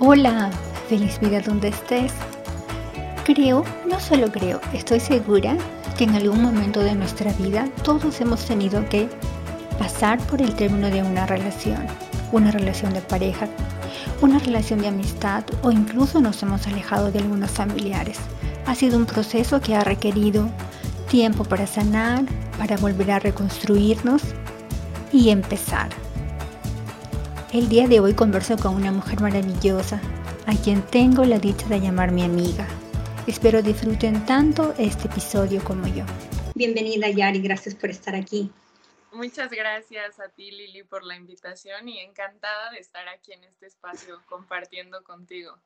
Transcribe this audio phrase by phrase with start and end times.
[0.00, 0.50] Hola,
[0.88, 2.12] feliz vida donde estés.
[3.24, 5.56] Creo, no solo creo, estoy segura
[5.96, 9.08] que en algún momento de nuestra vida todos hemos tenido que
[9.78, 11.86] pasar por el término de una relación,
[12.32, 13.48] una relación de pareja,
[14.22, 18.18] una relación de amistad o incluso nos hemos alejado de algunos familiares.
[18.66, 20.48] Ha sido un proceso que ha requerido
[21.10, 22.24] tiempo para sanar,
[22.56, 24.22] para volver a reconstruirnos
[25.12, 25.88] y empezar.
[27.50, 30.02] El día de hoy converso con una mujer maravillosa,
[30.46, 32.68] a quien tengo la dicha de llamar mi amiga.
[33.26, 36.04] Espero disfruten tanto este episodio como yo.
[36.54, 38.50] Bienvenida Yari, gracias por estar aquí.
[39.12, 43.64] Muchas gracias a ti Lili por la invitación y encantada de estar aquí en este
[43.64, 45.56] espacio compartiendo contigo.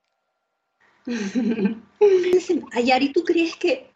[2.74, 3.92] Ayari, ¿tú crees que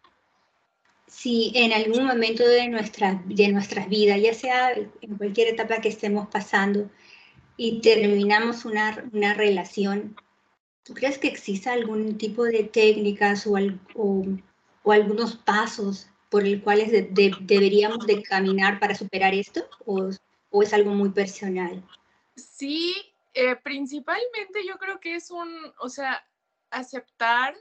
[1.07, 5.87] si en algún momento de, nuestra, de nuestras vidas, ya sea en cualquier etapa que
[5.87, 6.89] estemos pasando,
[7.57, 10.15] y terminamos una, una relación,
[10.83, 13.55] ¿tú crees que exista algún tipo de técnicas o,
[13.95, 14.25] o,
[14.83, 19.67] o algunos pasos por el cuales deberíamos de caminar para superar esto?
[19.85, 20.09] ¿O,
[20.51, 21.83] o es algo muy personal?
[22.35, 22.95] Sí,
[23.33, 26.23] eh, principalmente yo creo que es un, o sea,
[26.69, 27.55] aceptar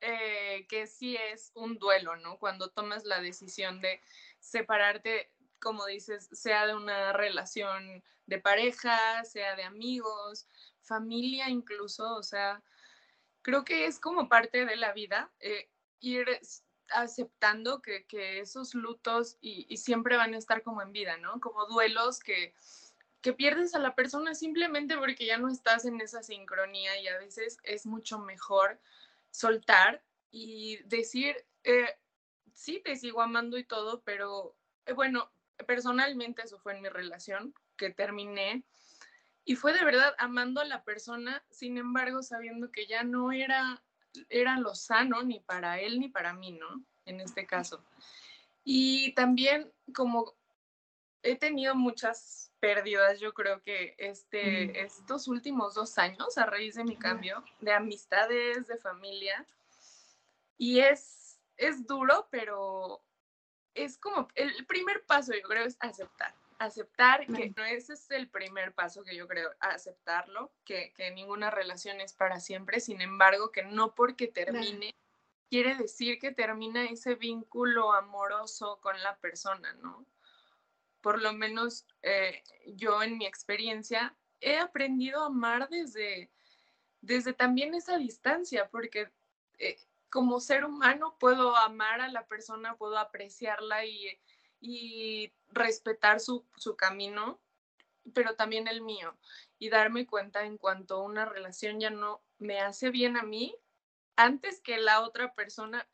[0.00, 2.38] eh, que sí es un duelo, ¿no?
[2.38, 4.00] Cuando tomas la decisión de
[4.40, 10.46] separarte, como dices, sea de una relación de pareja, sea de amigos,
[10.82, 12.62] familia incluso, o sea,
[13.42, 15.68] creo que es como parte de la vida eh,
[16.00, 16.26] ir
[16.90, 18.04] aceptando que,
[18.40, 21.40] esos lutos y, siempre van a estar como en vida, ¿no?
[21.40, 22.54] Como duelos que,
[23.20, 27.18] que pierdes a la persona simplemente porque ya no estás en esa sincronía y a
[27.18, 28.80] veces es mucho mejor
[29.30, 31.96] soltar y decir, eh,
[32.52, 35.30] sí, te sigo amando y todo, pero eh, bueno,
[35.66, 38.64] personalmente eso fue en mi relación, que terminé.
[39.44, 43.82] Y fue de verdad amando a la persona, sin embargo, sabiendo que ya no era,
[44.28, 46.82] era lo sano ni para él ni para mí, ¿no?
[47.04, 47.84] En este caso.
[48.64, 50.34] Y también como
[51.22, 56.84] he tenido muchas pérdidas, yo creo que este, estos últimos dos años, a raíz de
[56.84, 59.46] mi cambio, de amistades, de familia,
[60.56, 63.02] y es, es duro, pero
[63.74, 66.34] es como el primer paso, yo creo, es aceptar.
[66.58, 71.50] Aceptar que no ese es el primer paso que yo creo, aceptarlo, que, que ninguna
[71.50, 74.94] relación es para siempre, sin embargo, que no porque termine,
[75.50, 80.06] quiere decir que termina ese vínculo amoroso con la persona, ¿no?
[81.04, 86.30] por lo menos eh, yo en mi experiencia, he aprendido a amar desde,
[87.02, 89.12] desde también esa distancia, porque
[89.58, 89.76] eh,
[90.08, 94.18] como ser humano puedo amar a la persona, puedo apreciarla y,
[94.66, 97.38] y respetar su, su, camino,
[98.14, 99.14] pero también el mío.
[99.58, 103.54] Y darme cuenta en cuanto una relación ya no me hace bien a mí,
[104.16, 105.86] antes que la otra persona,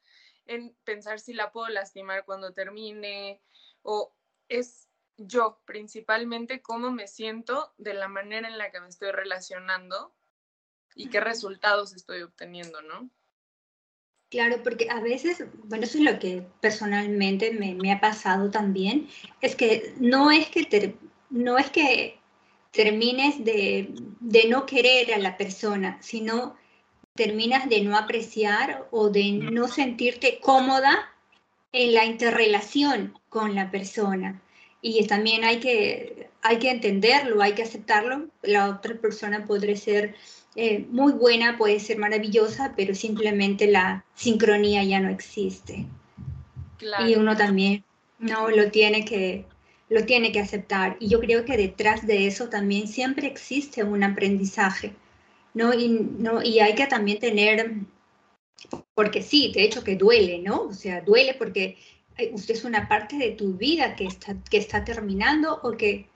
[0.47, 3.42] en pensar si la puedo lastimar cuando termine,
[3.82, 4.14] o
[4.48, 10.14] es yo, principalmente cómo me siento de la manera en la que me estoy relacionando
[10.94, 13.10] y qué resultados estoy obteniendo, ¿no?
[14.30, 19.08] Claro, porque a veces, bueno, eso es lo que personalmente me, ha pasado también,
[19.41, 20.96] es que no es que,
[21.30, 22.18] no es que
[22.70, 26.56] termines de, de, no querer a la persona, sino
[27.14, 31.12] terminas de no apreciar o de no sentirte cómoda
[31.72, 34.40] en la interrelación con la persona
[34.82, 38.28] y también hay que, hay que entenderlo, hay que aceptarlo.
[38.42, 40.14] La otra persona podría ser
[40.56, 45.86] eh, muy buena, puede ser maravillosa, pero simplemente la sincronía ya no existe.
[47.06, 47.84] Y uno también
[48.19, 49.44] no lo tiene que
[49.90, 50.96] lo tiene que aceptar.
[51.00, 54.94] Y yo creo que detrás de eso también siempre existe un aprendizaje,
[55.52, 55.74] ¿no?
[55.74, 56.42] Y, ¿no?
[56.42, 57.74] y hay que también tener,
[58.94, 60.62] porque sí, de hecho que duele, ¿no?
[60.62, 61.76] O sea, duele porque
[62.32, 66.09] usted es una parte de tu vida que está, que está terminando o que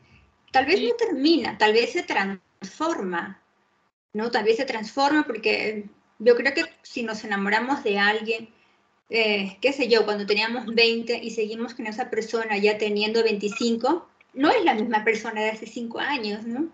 [0.52, 3.42] tal vez no termina, tal vez se transforma,
[4.12, 4.30] ¿no?
[4.30, 5.86] Tal vez se transforma porque
[6.18, 8.48] yo creo que si nos enamoramos de alguien,
[9.10, 14.08] eh, qué sé yo, cuando teníamos 20 y seguimos con esa persona ya teniendo 25,
[14.34, 16.68] no es la misma persona de hace 5 años, ¿no?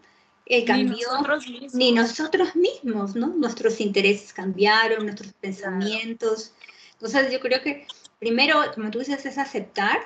[0.47, 1.75] Eh, cambió, ni nosotros, mismos.
[1.75, 3.29] ni nosotros mismos, ¿no?
[3.29, 6.53] Nuestros intereses cambiaron, nuestros pensamientos.
[6.95, 7.87] Entonces yo creo que
[8.21, 9.99] primero, como tú dices, es aceptar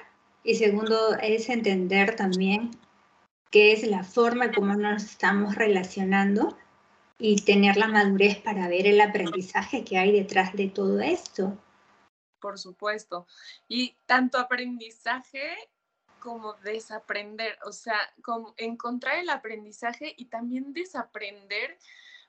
[0.43, 2.71] y segundo es entender también
[3.51, 6.57] qué es la forma como nos estamos relacionando
[7.19, 11.57] y tener la madurez para ver el aprendizaje que hay detrás de todo esto.
[12.41, 13.27] Por supuesto.
[13.69, 15.57] Y tanto aprendizaje
[16.19, 17.99] como desaprender, o sea,
[18.57, 21.79] encontrar el aprendizaje y también desaprender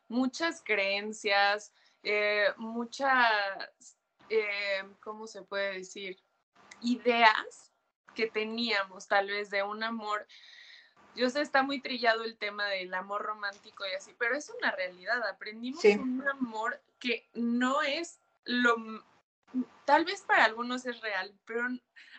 [0.07, 1.73] muchas creencias,
[2.03, 3.97] eh, muchas,
[4.29, 6.17] eh, ¿cómo se puede decir?
[6.81, 7.71] Ideas
[8.13, 10.25] que teníamos tal vez de un amor.
[11.15, 14.71] Yo sé, está muy trillado el tema del amor romántico y así, pero es una
[14.71, 15.23] realidad.
[15.27, 18.75] Aprendimos un amor que no es lo,
[19.85, 21.67] tal vez para algunos es real, pero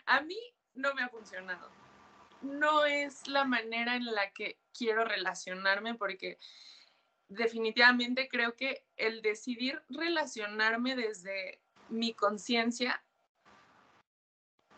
[0.05, 0.39] a mí
[0.73, 1.69] no me ha funcionado.
[2.41, 6.37] No es la manera en la que quiero relacionarme porque
[7.29, 13.03] definitivamente creo que el decidir relacionarme desde mi conciencia,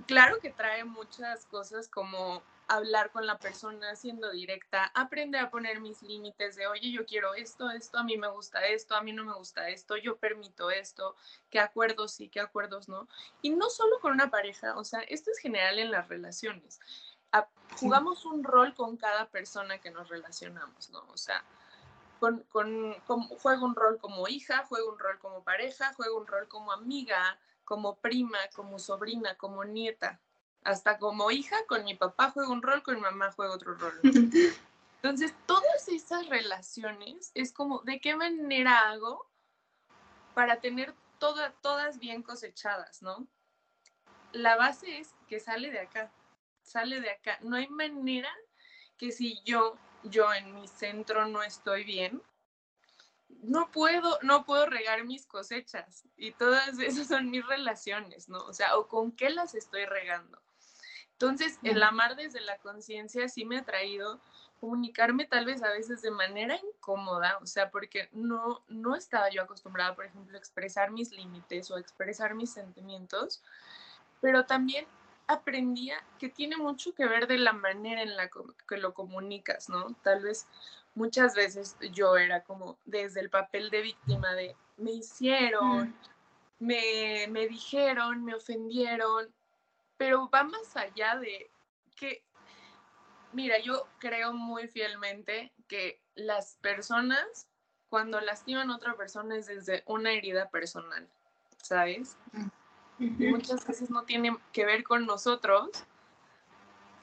[0.05, 5.81] claro que trae muchas cosas como hablar con la persona siendo directa, aprender a poner
[5.81, 9.11] mis límites de, oye, yo quiero esto, esto, a mí me gusta esto, a mí
[9.11, 11.15] no me gusta esto, yo permito esto,
[11.49, 13.07] qué acuerdos sí, qué acuerdos no.
[13.41, 16.79] Y no solo con una pareja, o sea, esto es general en las relaciones.
[17.79, 20.99] jugamos un rol con cada persona que nos relacionamos, ¿no?
[21.09, 21.43] O sea,
[22.19, 22.93] con, con,
[23.39, 27.39] juego un rol como hija, juego un rol como pareja, juego un rol como amiga,
[27.63, 30.19] como prima, como sobrina, como nieta.
[30.63, 33.99] Hasta como hija, con mi papá juego un rol, con mi mamá juego otro rol.
[35.01, 39.25] Entonces, todas esas relaciones es como, ¿de qué manera hago
[40.33, 43.27] para tener todas bien cosechadas, ¿no?
[44.31, 46.11] La base es que sale de acá,
[46.61, 47.39] sale de acá.
[47.41, 48.29] No hay manera
[48.97, 52.21] que si yo yo en mi centro no estoy bien,
[53.41, 58.39] no puedo, no puedo regar mis cosechas y todas esas son mis relaciones, ¿no?
[58.39, 60.41] O sea, o con qué las estoy regando.
[61.13, 64.21] Entonces, el amar desde la conciencia sí me ha traído
[64.61, 69.41] comunicarme tal vez a veces de manera incómoda, o sea, porque no, no estaba yo
[69.41, 73.41] acostumbrada, por ejemplo, a expresar mis límites o a expresar mis sentimientos,
[74.21, 74.85] pero también
[75.29, 78.29] aprendía que tiene mucho que ver de la manera en la
[78.67, 79.93] que lo comunicas, ¿no?
[80.01, 80.47] Tal vez
[80.95, 85.95] muchas veces yo era como desde el papel de víctima de me hicieron,
[86.57, 89.31] me, me dijeron, me ofendieron,
[89.97, 91.51] pero va más allá de
[91.95, 92.23] que,
[93.31, 97.47] mira, yo creo muy fielmente que las personas
[97.87, 101.07] cuando lastiman a otra persona es desde una herida personal,
[101.61, 102.17] ¿sabes?
[102.99, 105.69] Muchas veces no tiene que ver con nosotros,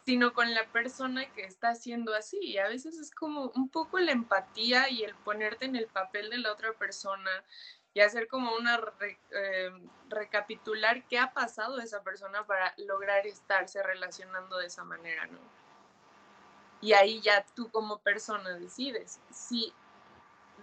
[0.05, 2.39] sino con la persona que está haciendo así.
[2.41, 6.31] Y a veces es como un poco la empatía y el ponerte en el papel
[6.31, 7.31] de la otra persona
[7.93, 9.71] y hacer como una eh,
[10.11, 15.39] recapitular qué ha pasado esa persona para lograr estarse relacionando de esa manera, ¿no?
[16.83, 19.73] Y ahí ya tú como persona decides si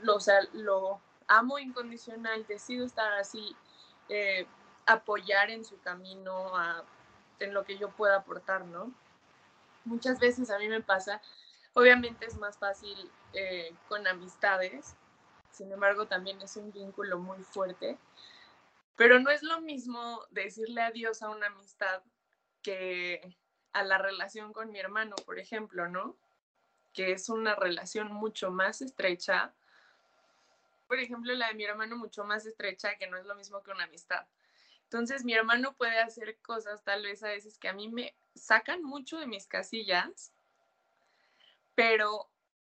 [0.03, 3.55] lo, o sea, lo amo incondicional, decido estar así,
[4.09, 4.45] eh,
[4.85, 6.51] apoyar en su camino,
[7.39, 8.93] en lo que yo pueda aportar, ¿no?
[9.85, 11.21] Muchas veces a mí me pasa,
[11.73, 14.95] obviamente es más fácil eh, con amistades,
[15.51, 17.97] sin embargo también es un vínculo muy fuerte,
[18.95, 22.01] pero no es lo mismo decirle adiós a una amistad
[22.61, 23.37] que
[23.73, 26.15] a la relación con mi hermano, por ejemplo, ¿no?
[26.93, 29.51] Que es una relación mucho más estrecha.
[30.87, 33.71] Por ejemplo, la de mi hermano mucho más estrecha, que no es lo mismo que
[33.71, 34.27] una amistad.
[34.93, 38.83] Entonces mi hermano puede hacer cosas tal vez a veces que a mí me sacan
[38.83, 40.31] mucho de mis casillas,
[41.73, 42.29] pero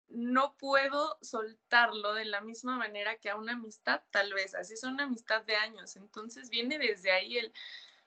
[0.09, 4.83] no puedo soltarlo de la misma manera que a una amistad, tal vez, así es
[4.83, 5.95] una amistad de años.
[5.95, 7.53] Entonces viene desde ahí el,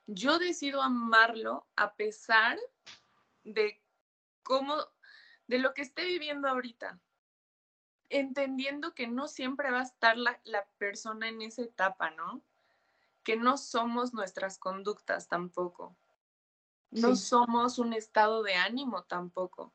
[0.07, 2.59] yo decido amarlo a pesar
[3.45, 3.81] de
[4.43, 4.77] cómo,
[5.47, 7.01] de lo que esté viviendo ahorita,
[8.11, 12.45] entendiendo que no siempre va a estar la, la persona en esa etapa, ¿no?
[13.25, 15.97] Que no somos nuestras conductas tampoco.
[16.91, 19.73] No somos un estado de ánimo tampoco.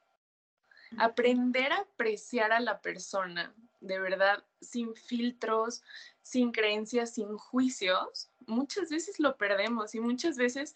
[0.98, 5.84] Aprender a apreciar a la persona, de verdad, sin filtros,
[6.22, 10.76] sin creencias, sin juicios, muchas veces lo perdemos y muchas veces,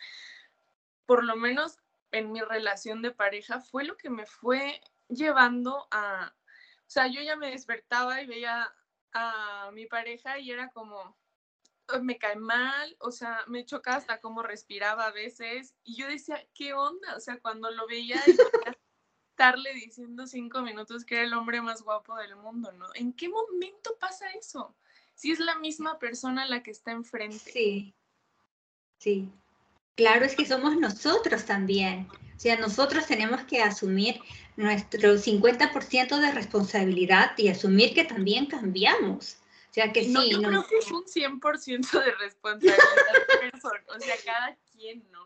[1.06, 1.78] por lo menos
[2.12, 7.22] en mi relación de pareja, fue lo que me fue llevando a, o sea, yo
[7.22, 8.74] ya me despertaba y veía
[9.13, 11.18] a mi pareja y era como,
[12.01, 15.74] me cae mal, o sea, me choca hasta cómo respiraba a veces.
[15.83, 17.15] Y yo decía, ¿qué onda?
[17.15, 18.21] O sea, cuando lo veía,
[19.31, 22.88] estarle diciendo cinco minutos que era el hombre más guapo del mundo, ¿no?
[22.93, 24.75] ¿En qué momento pasa eso?
[25.15, 27.51] Si es la misma persona la que está enfrente.
[27.51, 27.95] Sí,
[29.00, 29.29] sí.
[29.95, 32.07] Claro, es que somos nosotros también.
[32.36, 34.19] O sea, nosotros tenemos que asumir
[34.55, 39.40] nuestro 50% de responsabilidad y asumir que también cambiamos.
[39.72, 40.32] O sea que no, sí.
[40.32, 42.78] Yo creo que es un 100% de responsabilidad
[43.30, 45.25] de persona, o sea, cada quien, ¿no?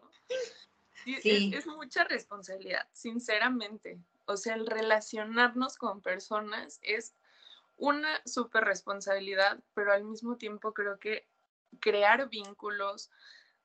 [1.03, 1.51] Sí.
[1.51, 3.97] Es, mucha responsabilidad, sinceramente.
[4.25, 7.15] O sea, el relacionarnos con personas es
[7.77, 11.25] una súper responsabilidad, pero al mismo tiempo creo que
[11.79, 13.09] crear vínculos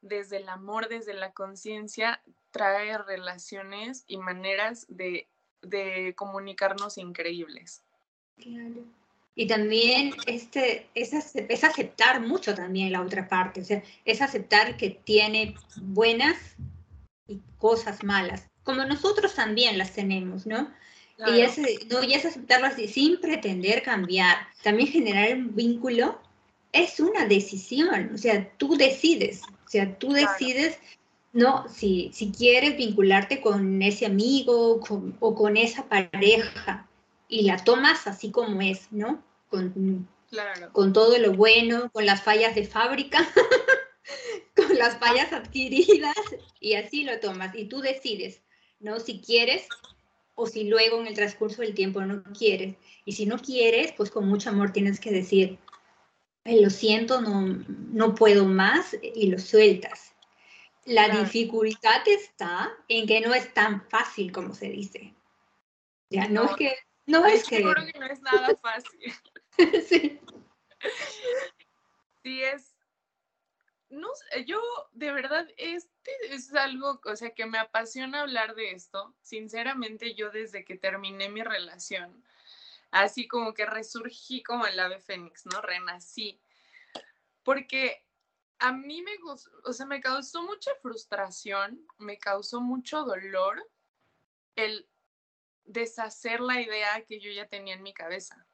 [0.00, 2.22] desde el amor, desde la conciencia,
[2.52, 5.28] trae relaciones y maneras de,
[5.60, 7.82] de comunicarnos increíbles.
[8.38, 8.82] Claro.
[9.34, 14.76] Y también este, es, es, aceptar mucho también la otra parte, o sea, es aceptar
[14.76, 16.36] que tiene buenas
[17.28, 20.70] y cosas malas, como nosotros también las tenemos, ¿no?
[21.26, 21.58] Y, es,
[21.90, 24.38] no, y es aceptarlas sin pretender cambiar.
[24.62, 26.18] También generar un vínculo
[26.72, 30.78] es una decisión, o sea, tú decides, o sea, tú decides,
[31.32, 31.68] ¿no?
[31.68, 34.80] Si, si quieres vincularte con ese amigo
[35.20, 36.88] o con esa pareja,
[37.30, 39.22] y la tomas así como es, ¿no?
[39.48, 40.08] Con,
[40.72, 43.26] con todo lo bueno, con las fallas de fábrica,
[44.56, 46.14] con las fallas adquiridas,
[46.58, 47.54] y así lo tomas.
[47.54, 48.42] Y tú decides,
[48.80, 48.98] ¿no?
[48.98, 49.68] Si quieres
[50.34, 52.74] o si luego en el transcurso del tiempo no quieres.
[53.04, 55.58] Y si no quieres, pues con mucho amor tienes que decir,
[56.44, 60.14] lo siento, no, no puedo más, y lo sueltas.
[60.84, 65.14] La dificultad está en que no es tan fácil como se dice.
[66.08, 66.74] Ya no es que
[67.10, 67.56] no es que...
[67.56, 69.12] Seguro que no es nada fácil.
[69.86, 70.20] sí.
[72.22, 72.76] Sí, es...
[73.88, 74.08] No
[74.46, 74.62] yo
[74.92, 79.16] de verdad, este es algo, o sea, que me apasiona hablar de esto.
[79.20, 82.24] Sinceramente, yo desde que terminé mi relación,
[82.92, 85.60] así como que resurgí como el ave fénix, ¿no?
[85.60, 86.40] Renací.
[87.42, 88.06] Porque
[88.60, 89.12] a mí me,
[89.64, 93.66] o sea, me causó mucha frustración, me causó mucho dolor
[94.54, 94.89] el
[95.64, 98.46] deshacer la idea que yo ya tenía en mi cabeza.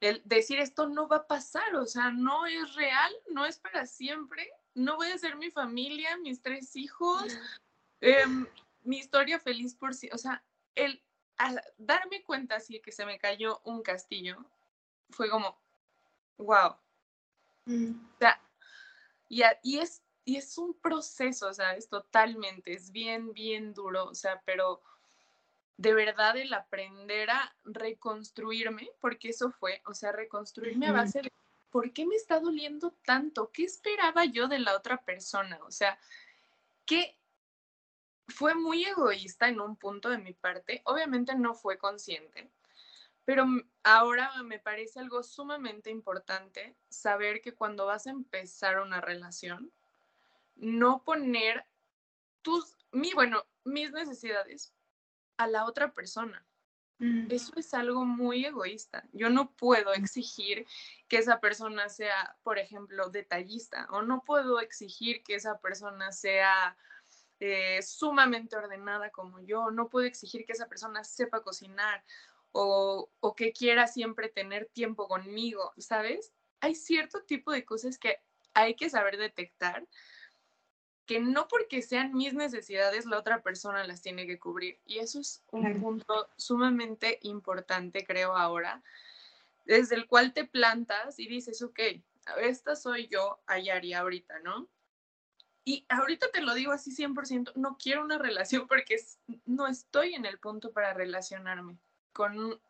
[0.00, 3.86] El decir esto no va a pasar, o sea, no es real, no es para
[3.86, 7.38] siempre, no voy a ser mi familia, mis tres hijos,
[8.00, 8.46] em,
[8.82, 11.02] mi historia feliz por sí, o sea, el
[11.78, 14.44] darme cuenta así que se me cayó un castillo
[15.10, 15.58] fue como,
[16.38, 16.76] wow.
[17.64, 17.92] Mm.
[18.14, 18.40] O sea,
[19.28, 24.06] y, y, es, y es un proceso, o sea, es totalmente, es bien, bien duro,
[24.06, 24.82] o sea, pero
[25.76, 31.32] de verdad el aprender a reconstruirme, porque eso fue, o sea, reconstruirme a base de
[31.70, 35.98] por qué me está doliendo tanto, qué esperaba yo de la otra persona, o sea,
[36.86, 37.18] que
[38.28, 42.48] fue muy egoísta en un punto de mi parte, obviamente no fue consciente,
[43.24, 43.46] pero
[43.82, 49.72] ahora me parece algo sumamente importante saber que cuando vas a empezar una relación,
[50.56, 51.66] no poner
[52.42, 54.72] tus, mi, bueno, mis necesidades
[55.36, 56.44] a la otra persona.
[56.98, 57.26] Mm.
[57.30, 59.04] Eso es algo muy egoísta.
[59.12, 60.66] Yo no puedo exigir
[61.08, 66.76] que esa persona sea, por ejemplo, detallista o no puedo exigir que esa persona sea
[67.40, 69.70] eh, sumamente ordenada como yo.
[69.70, 72.04] No puedo exigir que esa persona sepa cocinar
[72.52, 76.32] o, o que quiera siempre tener tiempo conmigo, ¿sabes?
[76.60, 78.20] Hay cierto tipo de cosas que
[78.54, 79.86] hay que saber detectar
[81.06, 84.78] que no porque sean mis necesidades, la otra persona las tiene que cubrir.
[84.86, 88.82] Y eso es un punto sumamente importante, creo, ahora,
[89.64, 91.80] desde el cual te plantas y dices, ok,
[92.40, 94.68] esta soy yo, Ayari, ahorita, ¿no?
[95.64, 98.96] Y ahorita te lo digo así 100%, no quiero una relación porque
[99.46, 101.78] no estoy en el punto para relacionarme
[102.12, 102.60] con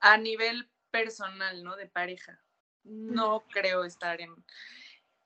[0.00, 1.76] a nivel personal, ¿no?
[1.76, 2.40] De pareja.
[2.84, 4.34] No creo estar en,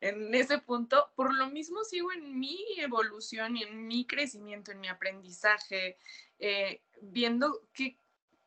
[0.00, 1.10] en ese punto.
[1.14, 5.98] Por lo mismo sigo en mi evolución y en mi crecimiento, en mi aprendizaje,
[6.38, 7.96] eh, viendo qué,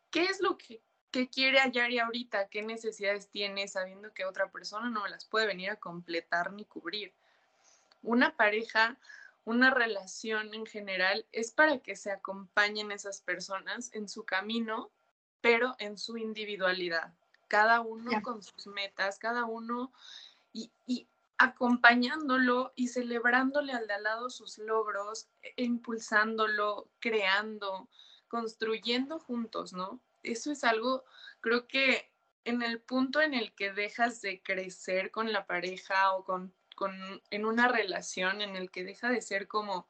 [0.10, 0.82] qué es lo que,
[1.12, 5.70] que quiere y ahorita, qué necesidades tiene, sabiendo que otra persona no las puede venir
[5.70, 7.14] a completar ni cubrir.
[8.02, 8.98] Una pareja,
[9.46, 14.90] una relación en general, es para que se acompañen esas personas en su camino,
[15.40, 17.14] pero en su individualidad.
[17.48, 19.94] Cada uno con sus metas, cada uno
[20.52, 21.08] y, y,
[21.44, 27.90] acompañándolo y celebrándole al de lado sus logros, e, e impulsándolo, creando,
[28.28, 30.00] construyendo juntos, ¿no?
[30.24, 31.04] Eso es algo,
[31.42, 32.12] creo que
[32.46, 36.94] en el punto en el que dejas de crecer con la pareja o con, con
[37.30, 39.88] en una relación en el que deja de ser como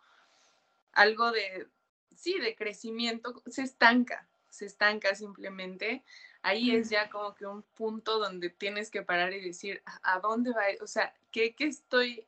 [0.91, 1.67] algo de,
[2.15, 6.03] sí, de crecimiento, se estanca, se estanca simplemente
[6.43, 10.51] ahí es ya como que un punto donde tienes que parar y decir, ¿a dónde
[10.51, 10.63] va?
[10.81, 12.25] O sea, ¿qué, qué estoy,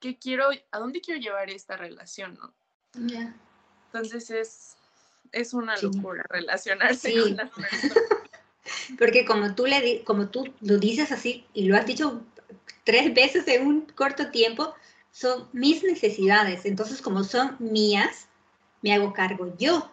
[0.00, 2.52] qué quiero, a dónde quiero llevar esta relación, no?
[3.86, 4.76] Entonces es,
[5.30, 7.92] es una locura relacionarse con las personas.
[8.98, 12.22] Porque como tú, le, como tú lo dices así y lo has dicho
[12.84, 14.74] tres veces en un corto tiempo,
[15.10, 16.64] son mis necesidades.
[16.64, 18.28] Entonces, como son mías,
[18.80, 19.90] me hago cargo yo.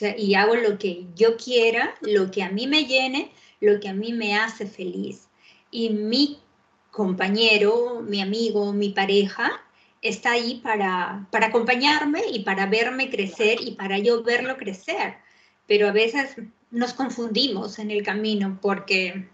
[0.00, 3.30] Y hago lo que yo quiera, lo que a mí me llene,
[3.60, 5.28] lo que a mí me hace feliz.
[5.70, 6.38] Y mi
[6.90, 9.50] compañero, mi amigo, mi pareja,
[10.02, 15.14] está ahí para, para acompañarme y para verme crecer y para yo verlo crecer.
[15.66, 16.36] Pero a veces
[16.70, 19.28] nos confundimos en el camino porque,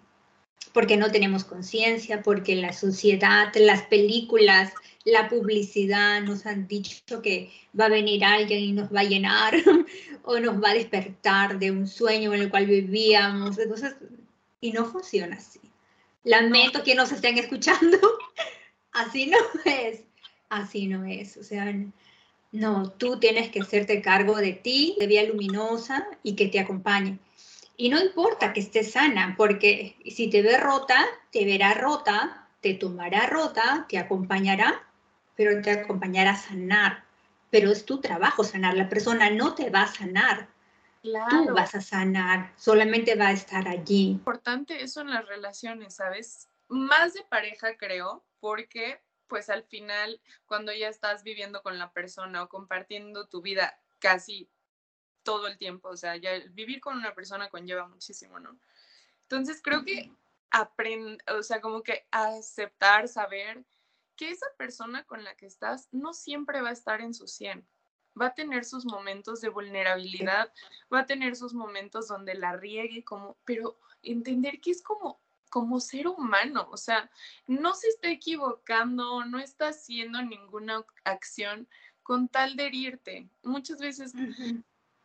[0.73, 4.73] porque no tenemos conciencia, porque la sociedad, las películas,
[5.11, 9.55] la publicidad nos han dicho que va a venir alguien y nos va a llenar
[10.25, 13.59] o nos va a despertar de un sueño en el cual vivíamos.
[13.59, 13.97] Entonces,
[14.61, 15.61] y no funciona así.
[16.25, 17.99] Lamento que nos estén escuchando.
[18.93, 20.03] Así no es.
[20.49, 21.37] Así no es.
[21.37, 21.73] O sea,
[22.51, 27.19] no, tú tienes que hacerte cargo de ti, de vía luminosa y que te acompañe.
[27.77, 32.75] Y no importa que estés sana, porque si te ve rota, te verá rota, te
[32.75, 34.88] tomará rota, te acompañará
[35.39, 37.05] pero te acompañará a sanar.
[37.49, 40.49] Pero es tu trabajo sanar, la persona no te va a sanar.
[41.31, 44.09] Tú vas a sanar, solamente va a estar allí.
[44.09, 46.49] Importante eso en las relaciones, ¿sabes?
[46.67, 52.43] Más de pareja, creo, porque pues al final, cuando ya estás viviendo con la persona
[52.43, 54.51] o compartiendo tu vida casi
[55.23, 58.59] todo el tiempo, o sea, ya vivir con una persona conlleva muchísimo, ¿no?
[59.23, 60.11] Entonces creo que
[60.51, 63.65] aprender, o sea, como que aceptar, saber
[64.19, 67.67] que esa persona con la que estás no siempre va a estar en su 100.
[68.21, 70.53] Va a tener sus momentos de vulnerabilidad,
[70.93, 75.21] va a tener sus momentos donde la riegue, como, pero entender que es como,
[75.51, 77.09] como ser humano, o sea,
[77.47, 81.69] no se está equivocando, no está haciendo ninguna acción
[82.03, 83.31] con tal de herirte.
[83.45, 84.13] Muchas veces,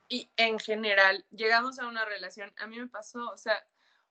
[0.09, 3.63] y en general, llegamos a una relación, a mí me pasó, o sea,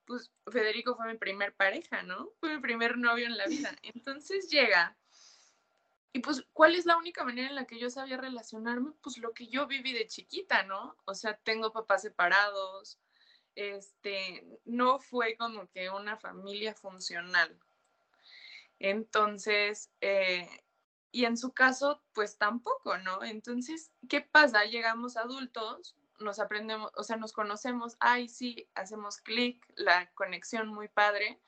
[0.05, 2.31] pues Federico fue mi primer pareja, ¿no?
[2.39, 3.75] Fue mi primer novio en la vida.
[3.83, 4.97] Entonces llega.
[6.15, 8.91] Y pues, ¿cuál es la única manera en la que yo sabía relacionarme?
[9.01, 10.95] Pues lo que yo viví de chiquita, ¿no?
[11.05, 12.99] O sea, tengo papás separados,
[13.55, 17.59] este, no fue como que una familia funcional.
[18.79, 20.47] Entonces, eh,
[21.11, 23.23] y en su caso, pues tampoco, ¿no?
[23.23, 24.65] Entonces, ¿qué pasa?
[24.65, 30.87] Llegamos adultos, nos aprendemos, o sea, nos conocemos, ay, sí, hacemos clic, la conexión muy
[30.87, 31.39] padre,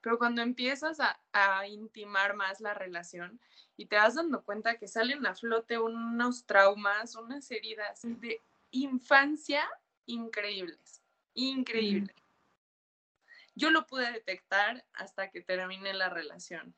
[0.00, 3.40] pero cuando empiezas a, a, intimar más la relación
[3.76, 8.40] y te vas dando cuenta que salen a flote unos traumas, unas heridas de
[8.70, 9.68] infancia
[10.06, 11.02] increíbles,
[11.34, 12.14] increíbles.
[13.54, 16.74] Yo lo pude detectar hasta que terminé la relación.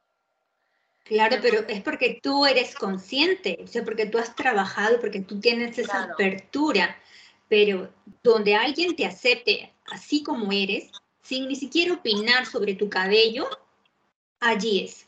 [1.04, 5.40] Claro, pero es porque tú eres consciente, o sea, porque tú has trabajado, porque tú
[5.40, 6.96] tienes esa apertura
[7.48, 10.90] pero donde alguien te acepte así como eres,
[11.22, 13.48] sin ni siquiera opinar sobre tu cabello,
[14.38, 15.06] allí es.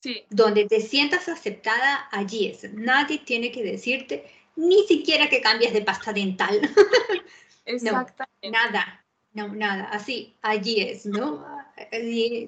[0.00, 0.24] Sí.
[0.28, 2.72] Donde te sientas aceptada, allí es.
[2.74, 6.60] Nadie tiene que decirte ni siquiera que cambies de pasta dental.
[7.64, 8.50] Exactamente.
[8.50, 9.84] nada, no, nada.
[9.84, 11.44] Así, allí es, ¿no?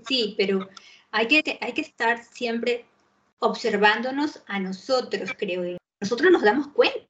[0.07, 0.69] Sí, pero
[1.11, 2.85] hay que, hay que estar siempre
[3.39, 5.79] observándonos a nosotros, creo.
[6.01, 7.09] Nosotros nos damos cuenta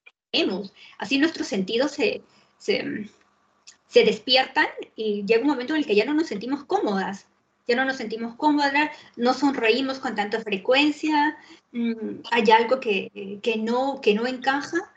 [0.99, 2.23] Así nuestros sentidos se,
[2.59, 3.09] se,
[3.95, 7.27] despiertan y llega un momento en el que ya no nos sentimos cómodas,
[7.67, 11.39] ya no nos sentimos cómodas, no sonreímos con tanta frecuencia,
[11.73, 14.93] mm, hay algo que, que, no, que no encaja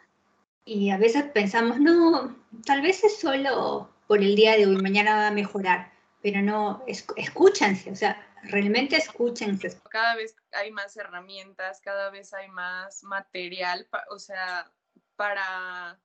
[0.65, 2.35] y a veces pensamos, no,
[2.65, 6.83] tal vez es solo por el día de hoy, mañana va a mejorar, pero no,
[7.15, 9.80] escúchense, o sea, realmente escúchense.
[9.89, 14.71] Cada vez hay más herramientas, cada vez hay más material, o sea,
[15.15, 15.99] para,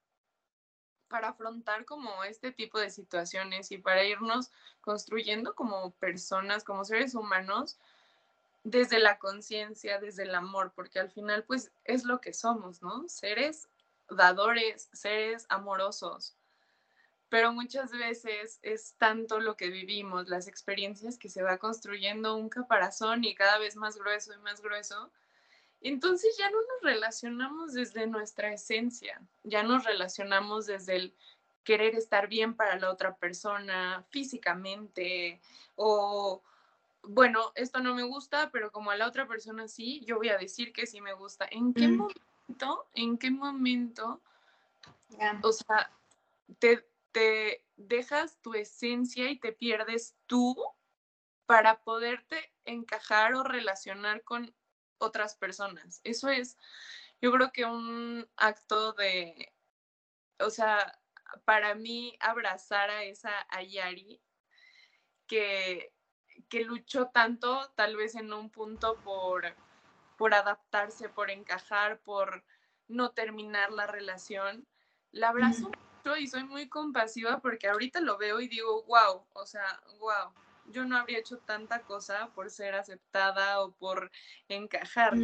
[1.09, 7.15] para afrontar como este tipo de situaciones y para irnos construyendo como personas, como seres
[7.15, 7.79] humanos,
[8.65, 13.09] desde la conciencia, desde el amor, porque al final pues es lo que somos, ¿no?
[13.09, 13.69] Seres
[14.11, 16.37] dadores, seres amorosos.
[17.29, 22.49] Pero muchas veces es tanto lo que vivimos, las experiencias que se va construyendo un
[22.49, 25.11] caparazón y cada vez más grueso y más grueso,
[25.81, 31.15] entonces ya no nos relacionamos desde nuestra esencia, ya nos relacionamos desde el
[31.65, 35.41] querer estar bien para la otra persona físicamente
[35.75, 36.43] o,
[37.03, 40.39] bueno, esto no me gusta, pero como a la otra persona sí, yo voy a
[40.39, 41.47] decir que sí me gusta.
[41.51, 41.97] ¿En qué mm.
[41.97, 44.21] momento, en qué momento,
[45.43, 45.91] o sea,
[46.59, 46.87] te,
[47.17, 50.55] te dejas tu esencia y te pierdes tú
[51.47, 54.55] para poderte encajar o relacionar con
[54.99, 56.03] otras personas.
[56.05, 56.59] Eso es,
[57.23, 59.51] yo creo que un acto de,
[60.41, 61.01] o sea,
[61.47, 64.21] para mí abrazar a esa Ayari
[65.27, 65.95] que,
[66.51, 69.57] que luchó tanto, tal vez en un punto por,
[70.19, 72.45] por adaptarse, por encajar, por
[72.89, 74.69] no terminar la relación.
[75.13, 75.71] La abrazo
[76.07, 80.33] mucho y soy muy compasiva porque ahorita lo veo y digo, wow, o sea, wow,
[80.67, 84.11] yo no habría hecho tanta cosa por ser aceptada o por
[84.49, 85.15] encajar,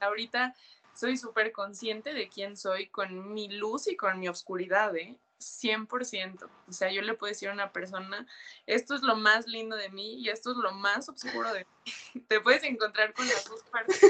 [0.00, 0.54] Ahorita
[0.94, 5.18] soy súper consciente de quién soy con mi luz y con mi oscuridad, ¿eh?
[5.38, 6.48] 100%.
[6.68, 8.26] O sea, yo le puedo decir a una persona,
[8.66, 12.22] esto es lo más lindo de mí y esto es lo más oscuro de mí.
[12.28, 14.00] Te puedes encontrar con las dos partes.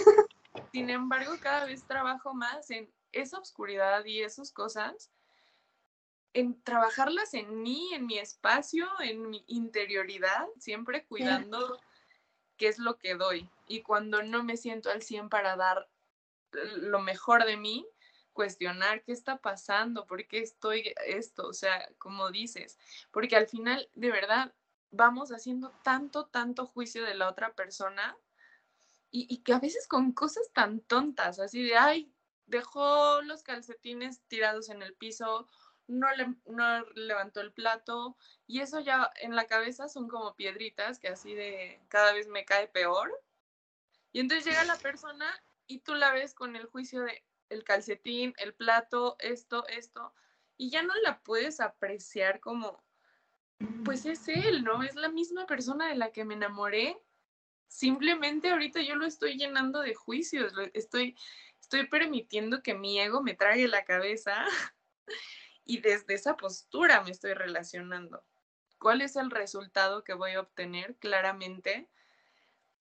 [0.72, 5.10] Sin embargo, cada vez trabajo más en esa oscuridad y esas cosas,
[6.34, 11.80] en trabajarlas en mí, en mi espacio, en mi interioridad, siempre cuidando
[12.56, 13.48] qué es lo que doy.
[13.66, 15.88] Y cuando no me siento al 100 para dar
[16.52, 17.86] lo mejor de mí,
[18.32, 22.78] cuestionar qué está pasando, por qué estoy esto, o sea, como dices,
[23.10, 24.54] porque al final, de verdad,
[24.90, 28.16] vamos haciendo tanto, tanto juicio de la otra persona
[29.14, 32.10] y, que a veces con cosas tan tontas, así de, ay,
[32.46, 35.48] dejó los calcetines tirados en el piso,
[35.86, 38.16] no, le, no levantó el plato
[38.46, 42.44] y eso ya en la cabeza son como piedritas que así de cada vez me
[42.44, 43.10] cae peor.
[44.12, 45.26] Y entonces llega la persona
[45.66, 50.14] y tú la ves con el juicio de, el calcetín, el plato, esto, esto,
[50.56, 52.82] y ya no la puedes apreciar como,
[53.84, 54.82] pues es él, ¿no?
[54.82, 56.98] Es la misma persona de la que me enamoré.
[57.68, 61.16] Simplemente ahorita yo lo estoy llenando de juicios, estoy,
[61.60, 64.44] estoy permitiendo que mi ego me trague la cabeza
[65.64, 68.24] y desde esa postura me estoy relacionando.
[68.78, 70.96] ¿Cuál es el resultado que voy a obtener?
[70.96, 71.88] Claramente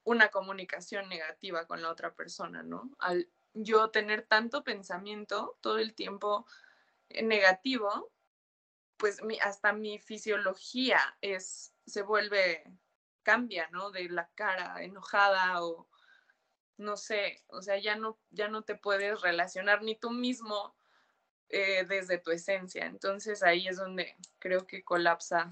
[0.03, 2.89] una comunicación negativa con la otra persona, ¿no?
[2.97, 6.45] Al yo tener tanto pensamiento todo el tiempo
[7.21, 8.11] negativo,
[8.97, 12.63] pues hasta mi fisiología es, se vuelve,
[13.23, 13.91] cambia, ¿no?
[13.91, 15.87] De la cara enojada o
[16.77, 20.75] no sé, o sea, ya no, ya no te puedes relacionar ni tú mismo
[21.51, 22.85] eh, desde tu esencia.
[22.85, 25.49] Entonces ahí es donde creo que colapsa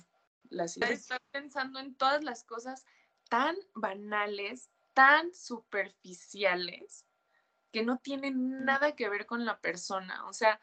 [0.49, 0.97] la situación.
[0.97, 2.85] Estoy pensando en todas las cosas
[3.29, 7.05] tan banales, tan superficiales,
[7.71, 10.27] que no tiene nada que ver con la persona.
[10.27, 10.59] O sea,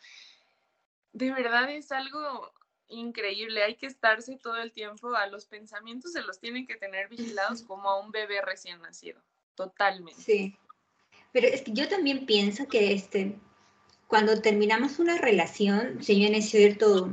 [1.12, 2.53] de verdad es algo
[2.88, 3.62] increíble.
[3.62, 7.62] Hay que estarse todo el tiempo a los pensamientos, se los tienen que tener vigilados
[7.62, 9.22] como a un bebé recién nacido.
[9.55, 10.20] Totalmente.
[10.20, 10.59] Sí.
[11.33, 13.38] Pero es que yo también pienso que este,
[14.06, 17.10] cuando terminamos una relación, si bien es cierto,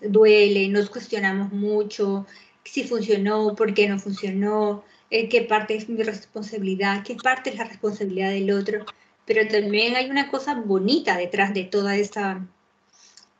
[0.00, 2.26] duele, nos cuestionamos mucho,
[2.64, 7.56] si funcionó, por qué no funcionó, eh, qué parte es mi responsabilidad, qué parte es
[7.56, 8.84] la responsabilidad del otro
[9.26, 12.46] pero también hay una cosa bonita detrás de toda esta,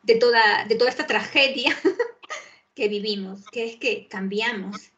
[0.03, 1.77] de toda, de toda esta tragedia
[2.75, 4.91] que vivimos, que es que cambiamos.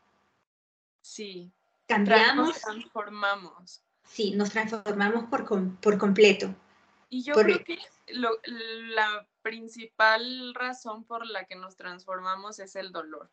[1.03, 1.51] Sí.
[1.87, 2.49] Cambiamos.
[2.49, 3.83] Nos transformamos.
[4.05, 6.55] Sí, nos transformamos por, por completo.
[7.09, 13.31] Y yo creo que la principal razón por la que nos transformamos es el dolor.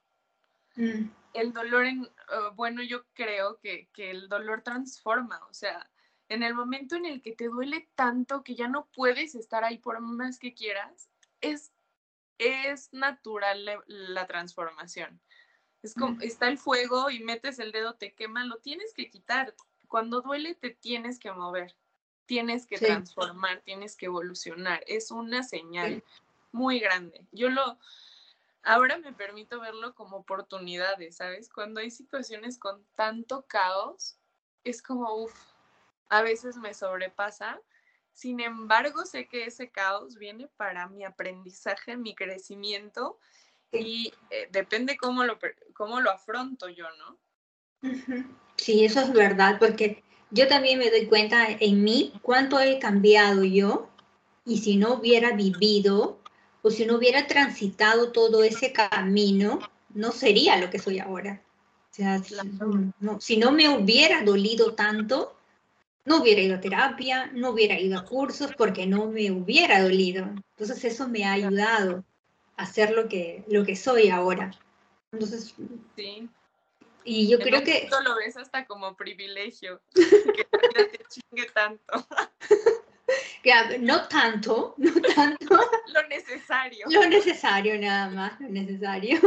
[0.75, 1.09] Mm.
[1.33, 5.89] El dolor, en, uh, bueno, yo creo que, que, el dolor transforma, o sea,
[6.29, 9.77] en el momento en el que te duele tanto que ya no puedes estar ahí
[9.77, 11.09] por más que quieras,
[11.41, 11.71] es,
[12.37, 15.21] es natural la, transformación.
[15.81, 19.53] Es como, está el fuego y metes el dedo, te quema, lo tienes que quitar.
[19.87, 21.75] Cuando duele te tienes que mover,
[22.25, 24.83] tienes que transformar, tienes que evolucionar.
[24.87, 26.03] Es una señal
[26.51, 27.25] muy grande.
[27.31, 27.77] Yo lo,
[28.63, 31.49] ahora me permito verlo como oportunidades, ¿sabes?
[31.49, 34.17] Cuando hay situaciones con tanto caos,
[34.63, 35.33] es como, uff,
[36.09, 37.59] a veces me sobrepasa.
[38.13, 43.19] Sin embargo, sé que ese caos viene para mi aprendizaje, mi crecimiento
[43.71, 45.39] y eh, depende cómo lo,
[45.73, 47.17] cómo lo afronto yo, ¿no?
[48.55, 53.43] Sí, eso es verdad, porque yo también me doy cuenta en mí cuánto he cambiado
[53.43, 53.89] yo
[54.45, 56.19] y si no hubiera vivido
[56.63, 59.59] o si no hubiera transitado todo ese camino,
[59.93, 61.41] no sería lo que soy ahora.
[61.91, 62.19] O sea,
[63.19, 65.37] si no me hubiera dolido tanto,
[66.05, 70.23] no hubiera ido a terapia, no hubiera ido a cursos porque no me hubiera dolido.
[70.57, 72.03] Entonces eso me ha ayudado
[72.57, 74.51] a ser lo que, lo que soy ahora.
[75.11, 75.53] Entonces,
[75.95, 76.27] sí.
[77.03, 77.89] Y yo creo que...
[78.03, 82.07] lo ves hasta como privilegio, que la te chingue tanto.
[83.79, 85.59] no tanto, no tanto.
[85.93, 86.85] lo necesario.
[86.89, 89.19] Lo necesario nada más, lo necesario.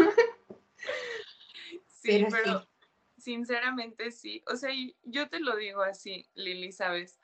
[1.89, 2.67] Sí, pero,
[3.19, 4.43] sinceramente sí.
[4.47, 4.71] O sea,
[5.03, 7.19] yo te lo digo así, Lili, ¿sabes?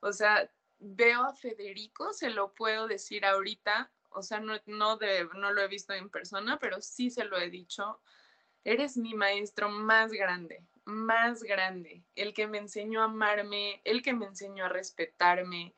[0.00, 5.28] O sea, veo a Federico, se lo puedo decir ahorita, o sea, no, no, de,
[5.34, 8.00] no lo he visto en persona, pero sí se lo he dicho.
[8.64, 10.62] Eres mi maestro más grande.
[10.84, 15.74] más grande, el que me enseñó a amarme, el que me enseñó a respetarme,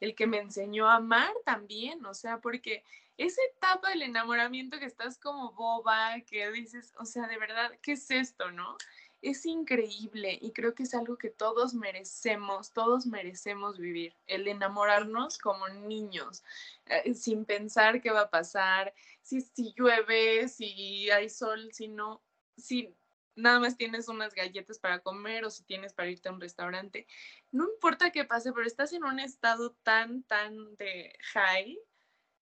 [0.00, 2.82] el que me enseñó a amar también, o sea, porque
[3.16, 7.92] esa etapa del enamoramiento que estás como boba, que dices, o sea, de verdad, ¿qué
[7.92, 8.76] es esto, no?
[9.22, 15.38] Es increíble y creo que es algo que todos merecemos, todos merecemos vivir, el enamorarnos
[15.38, 16.44] como niños,
[16.86, 22.22] eh, sin pensar qué va a pasar, si, si llueve, si hay sol, si no,
[22.58, 22.94] si
[23.38, 27.06] nada más tienes unas galletas para comer o si tienes para irte a un restaurante.
[27.52, 31.78] No importa qué pase, pero estás en un estado tan, tan de high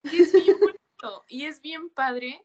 [0.02, 2.42] y es bien bonito y es bien padre.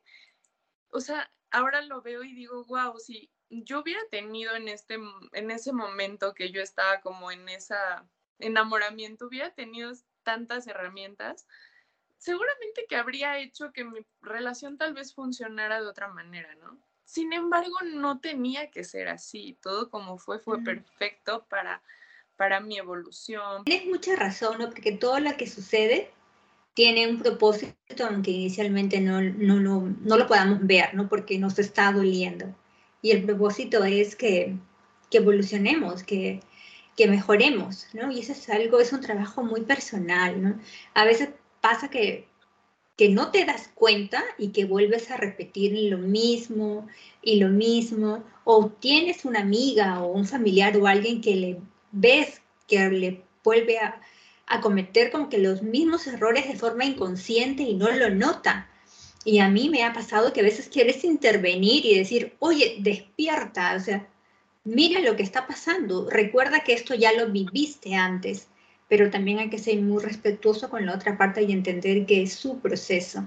[0.90, 4.98] O sea, ahora lo veo y digo, wow, si yo hubiera tenido en, este,
[5.34, 7.76] en ese momento que yo estaba como en ese
[8.40, 9.92] enamoramiento, hubiera tenido
[10.24, 11.48] tantas herramientas,
[12.18, 16.80] seguramente que habría hecho que mi relación tal vez funcionara de otra manera, ¿no?
[17.12, 19.58] Sin embargo, no tenía que ser así.
[19.62, 21.84] Todo como fue fue perfecto para,
[22.38, 23.66] para mi evolución.
[23.66, 24.70] Tienes mucha razón, ¿no?
[24.70, 26.10] Porque todo lo que sucede
[26.74, 31.10] tiene un propósito, aunque inicialmente no, no, no, no lo podamos ver, ¿no?
[31.10, 32.46] Porque nos está doliendo.
[33.02, 34.56] Y el propósito es que,
[35.10, 36.40] que evolucionemos, que,
[36.96, 38.10] que mejoremos, ¿no?
[38.10, 40.58] Y eso es algo, es un trabajo muy personal, ¿no?
[40.94, 42.31] A veces pasa que
[43.02, 46.88] que no te das cuenta y que vuelves a repetir lo mismo
[47.24, 51.58] y lo mismo, o tienes una amiga o un familiar o alguien que le
[51.92, 54.00] ves que le vuelve a,
[54.46, 58.70] a cometer como que los mismos errores de forma inconsciente y no lo nota.
[59.26, 63.74] Y a mí me ha pasado que a veces quieres intervenir y decir, oye, despierta,
[63.76, 64.08] o sea,
[64.64, 68.48] mira lo que está pasando, recuerda que esto ya lo viviste antes
[68.92, 72.34] pero también hay que ser muy respetuoso con la otra parte y entender que es
[72.34, 73.26] su proceso,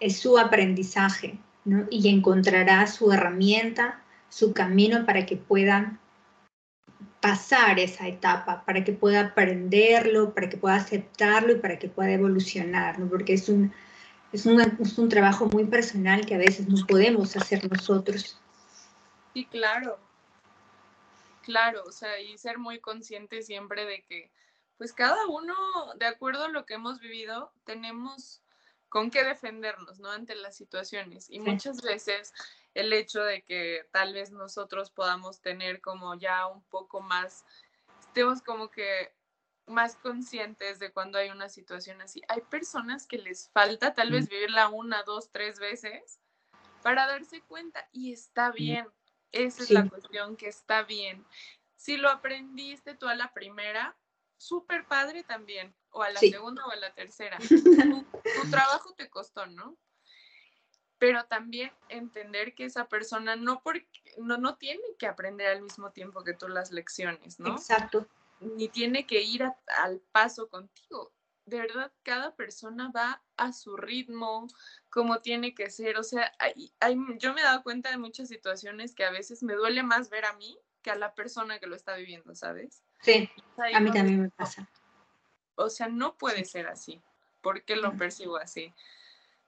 [0.00, 1.86] es su aprendizaje, ¿no?
[1.90, 6.00] Y encontrará su herramienta, su camino para que pueda
[7.20, 12.12] pasar esa etapa, para que pueda aprenderlo, para que pueda aceptarlo y para que pueda
[12.12, 13.06] evolucionar, ¿no?
[13.06, 13.70] Porque es un,
[14.32, 18.40] es un, es un trabajo muy personal que a veces no podemos hacer nosotros.
[19.34, 19.98] Sí, claro.
[21.42, 24.30] Claro, o sea, y ser muy consciente siempre de que
[24.78, 25.54] pues cada uno,
[25.96, 28.42] de acuerdo a lo que hemos vivido, tenemos
[28.88, 30.10] con qué defendernos, ¿no?
[30.10, 31.30] Ante las situaciones.
[31.30, 32.32] Y muchas veces
[32.74, 37.44] el hecho de que tal vez nosotros podamos tener como ya un poco más,
[38.00, 39.14] estemos como que
[39.66, 42.20] más conscientes de cuando hay una situación así.
[42.28, 46.20] Hay personas que les falta tal vez vivirla una, dos, tres veces
[46.82, 48.86] para darse cuenta y está bien.
[49.30, 51.24] Esa es la cuestión, que está bien.
[51.76, 53.96] Si lo aprendiste tú a la primera,
[54.42, 57.38] súper padre también, o a la segunda o a la tercera.
[57.48, 59.78] tu, trabajo te costó, ¿no?
[60.98, 65.92] Pero también entender que esa persona no, porque, no, no tiene que aprender al mismo
[65.92, 67.54] tiempo que tú las lecciones, ¿no?
[67.54, 68.06] Exacto.
[68.40, 71.12] Ni tiene que ir al paso contigo.
[71.44, 74.46] De verdad, cada persona va a su ritmo,
[74.90, 75.98] como tiene que ser.
[75.98, 76.72] O sea, hay,
[77.18, 80.24] yo me he dado cuenta de muchas situaciones que a veces me duele más ver
[80.24, 82.82] a mí que a la persona que lo está viviendo, ¿sabes?
[83.02, 83.28] Sí,
[83.74, 84.68] a mí también me pasa.
[85.56, 87.02] O sea, no puede ser así.
[87.40, 88.72] ¿Por qué lo percibo así?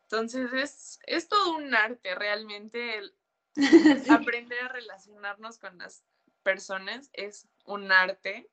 [0.02, 2.98] Entonces, es, es todo un arte realmente.
[2.98, 3.14] El
[4.10, 6.04] Aprender a relacionarnos con las
[6.42, 8.50] personas es un arte.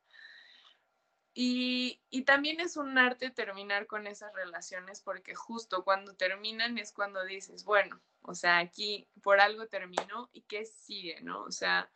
[1.33, 6.91] Y, y, también es un arte terminar con esas relaciones porque justo cuando terminan es
[6.91, 11.43] cuando dices, bueno, o sea, aquí por algo terminó y qué sigue, ¿no?
[11.43, 11.89] O sea,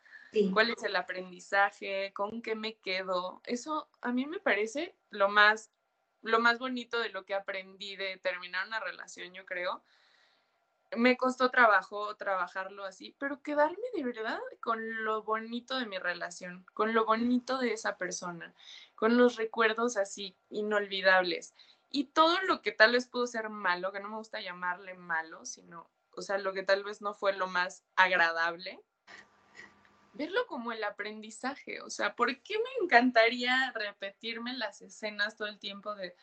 [0.52, 3.40] cuál es el aprendizaje, con qué me quedo.
[3.44, 5.70] Eso a mí me parece lo más,
[6.22, 9.82] lo más bonito de lo que aprendí de terminar una relación, yo creo.
[10.96, 16.64] Me costó trabajo trabajarlo así, pero quedarme de verdad con lo bonito de mi relación,
[16.74, 18.54] con lo bonito de esa persona,
[18.94, 21.54] con los recuerdos así inolvidables.
[21.90, 25.44] Y todo lo que tal vez pudo ser malo, que no me gusta llamarle malo,
[25.44, 28.80] sino, o sea, lo que tal vez no fue lo más agradable,
[30.16, 35.58] verlo como el aprendizaje, o sea, ¿por qué me encantaría repetirme las escenas todo el
[35.58, 36.16] tiempo de,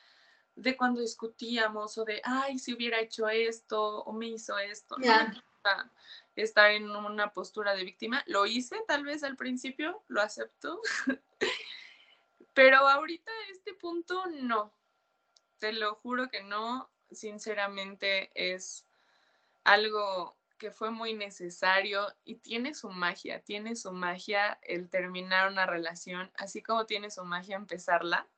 [0.55, 4.97] de cuando discutíamos o de, ay, si hubiera hecho esto o me hizo esto?
[4.97, 5.43] No
[6.35, 8.23] estar en una postura de víctima.
[8.27, 10.81] Lo hice tal vez al principio, lo acepto,
[12.53, 14.73] pero ahorita a este punto no.
[15.59, 18.85] Te lo juro que no, sinceramente es
[19.63, 25.65] algo que fue muy necesario y tiene su magia, tiene su magia el terminar una
[25.65, 28.29] relación, así como tiene su magia empezarla,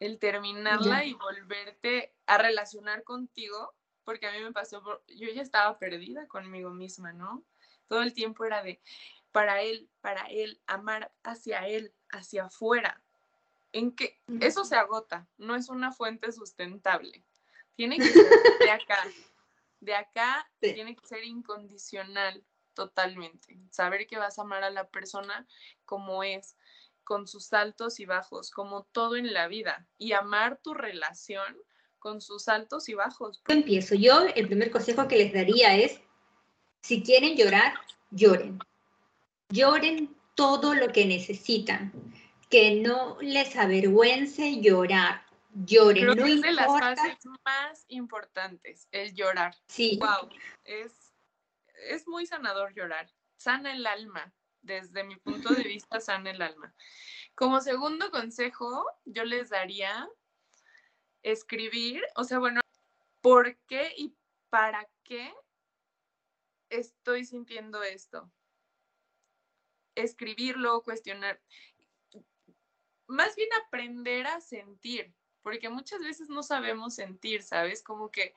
[0.00, 5.78] el terminarla y volverte a relacionar contigo, porque a mí me pasó, yo ya estaba
[5.78, 7.44] perdida conmigo misma, ¿no?
[7.86, 8.80] Todo el tiempo era de,
[9.30, 13.00] para él, para él, amar hacia él, hacia afuera.
[13.70, 17.24] En que eso se agota, no es una fuente sustentable.
[17.76, 18.26] Tiene que ser
[18.58, 18.98] de acá.
[19.82, 23.58] De acá tiene que ser incondicional totalmente.
[23.72, 25.44] Saber que vas a amar a la persona
[25.84, 26.56] como es,
[27.02, 29.88] con sus altos y bajos, como todo en la vida.
[29.98, 31.58] Y amar tu relación
[31.98, 33.42] con sus altos y bajos.
[33.48, 33.96] Empiezo.
[33.96, 36.00] Yo el primer consejo que les daría es,
[36.82, 37.74] si quieren llorar,
[38.12, 38.60] lloren.
[39.48, 41.92] Lloren todo lo que necesitan.
[42.48, 45.26] Que no les avergüence llorar.
[45.54, 46.06] Lloren.
[46.06, 49.54] no es de las fases más importantes, el llorar.
[49.68, 49.98] Sí.
[50.00, 50.30] Wow.
[50.64, 51.12] Es,
[51.88, 53.10] es muy sanador llorar.
[53.36, 54.34] Sana el alma.
[54.62, 56.74] Desde mi punto de vista, sana el alma.
[57.34, 60.08] Como segundo consejo, yo les daría
[61.22, 62.60] escribir, o sea, bueno,
[63.20, 64.16] ¿por qué y
[64.50, 65.34] para qué
[66.70, 68.30] estoy sintiendo esto?
[69.94, 71.40] Escribirlo, cuestionar.
[73.06, 77.82] Más bien aprender a sentir, porque muchas veces no sabemos sentir, ¿sabes?
[77.82, 78.34] Como que,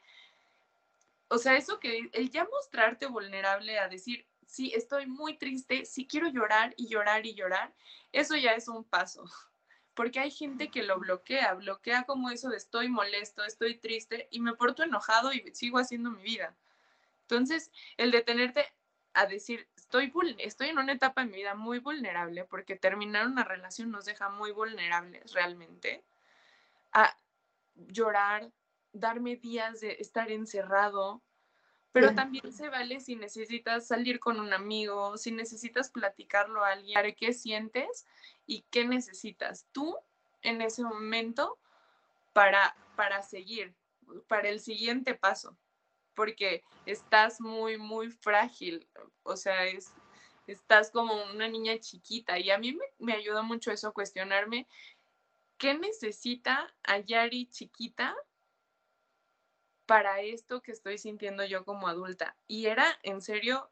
[1.27, 6.07] o sea, eso que el ya mostrarte vulnerable a decir, sí, estoy muy triste, sí
[6.07, 7.73] quiero llorar y llorar y llorar,
[8.11, 9.25] eso ya es un paso
[9.95, 14.41] porque hay gente que lo bloquea, bloquea como eso de estoy molesto, estoy triste y
[14.41, 16.55] me porto enojado y sigo haciendo mi vida.
[17.21, 18.65] Entonces, el detenerte
[19.13, 23.45] a decir, estoy, estoy en una etapa de mi vida muy vulnerable, porque terminar una
[23.45, 26.03] relación nos deja muy vulnerables realmente,
[26.95, 27.19] a
[27.75, 28.51] llorar,
[28.93, 31.21] darme días de estar encerrado,
[31.91, 37.15] pero también se vale si necesitas salir con un amigo, si necesitas platicarlo a alguien,
[37.17, 38.05] qué sientes
[38.45, 39.97] y qué necesitas tú
[40.41, 41.57] en ese momento
[42.33, 43.75] para, para seguir,
[44.27, 45.57] para el siguiente paso,
[46.15, 48.87] porque estás muy, muy frágil,
[49.23, 49.93] o sea, es,
[50.47, 54.67] estás como una niña chiquita y a mí me, me ayuda mucho eso, cuestionarme
[55.57, 58.15] qué necesita a Yari chiquita
[59.85, 62.35] para esto que estoy sintiendo yo como adulta.
[62.47, 63.69] Y era en serio,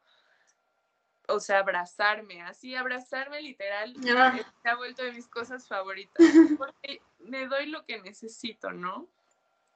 [1.28, 6.24] o sea, abrazarme, así, abrazarme literal, se ha vuelto de mis cosas favoritas,
[6.58, 9.08] porque me doy lo que necesito, ¿no?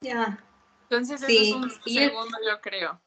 [0.01, 0.43] Ya.
[0.83, 3.01] Entonces, eso es un segundo, yo, creo.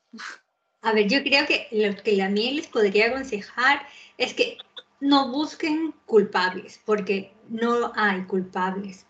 [0.81, 3.87] A ver, yo creo que lo que a mí les podría aconsejar
[4.17, 4.57] es que
[5.01, 9.05] no busquen culpables, porque no hay culpables